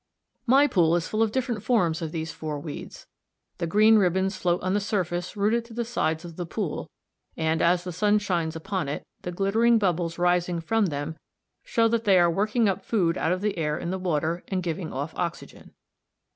[0.47, 3.05] My pool is full of different forms of these four weeds.
[3.59, 6.89] The green ribbons float on the surface rooted to the sides of the pool
[7.37, 11.17] and, as the sun shines upon it, the glittering bubbles rising from them
[11.63, 14.63] show that they are working up food out of the air in the water, and
[14.63, 15.69] giving off oxygen.